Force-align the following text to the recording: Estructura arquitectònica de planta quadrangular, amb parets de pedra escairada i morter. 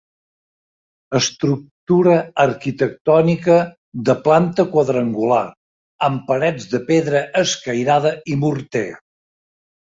Estructura 1.17 2.15
arquitectònica 2.43 3.57
de 4.09 4.15
planta 4.23 4.65
quadrangular, 4.71 5.43
amb 6.09 6.25
parets 6.31 6.67
de 6.73 6.81
pedra 6.89 7.23
escairada 7.43 8.15
i 8.37 8.41
morter. 8.47 8.85